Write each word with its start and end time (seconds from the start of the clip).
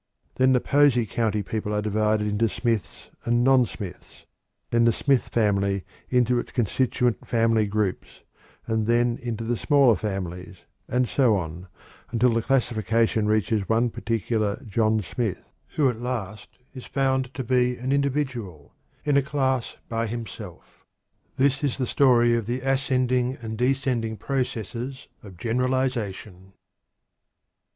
Then 0.37 0.53
the 0.53 0.59
Posey 0.59 1.05
County 1.05 1.43
people 1.43 1.75
are 1.75 1.81
divided 1.83 2.25
into 2.25 2.49
Smiths 2.49 3.11
and 3.23 3.43
non 3.43 3.67
Smiths; 3.67 4.25
then 4.71 4.85
the 4.85 4.91
Smith 4.91 5.27
family 5.27 5.83
into 6.09 6.39
its 6.39 6.51
constituent 6.53 7.27
family 7.27 7.67
groups, 7.67 8.21
and 8.65 8.87
then 8.87 9.19
into 9.21 9.43
the 9.43 9.55
smaller 9.55 9.95
families, 9.95 10.61
and 10.89 11.07
so 11.07 11.35
on, 11.35 11.67
until 12.09 12.31
the 12.31 12.41
classification 12.41 13.27
reaches 13.27 13.69
one 13.69 13.91
particular 13.91 14.59
John 14.65 15.03
Smith, 15.03 15.43
who 15.75 15.87
at 15.87 16.01
last 16.01 16.47
is 16.73 16.85
found 16.87 17.31
to 17.35 17.43
be 17.43 17.75
an 17.77 17.91
individual 17.91 18.73
in 19.05 19.17
a 19.17 19.21
class 19.21 19.77
by 19.87 20.07
himself. 20.07 20.83
This 21.37 21.63
is 21.63 21.77
the 21.77 21.85
story 21.85 22.35
of 22.35 22.47
the 22.47 22.61
ascending 22.61 23.37
and 23.39 23.55
descending 23.55 24.17
processes 24.17 25.07
of 25.21 25.37
generalization. 25.37 26.53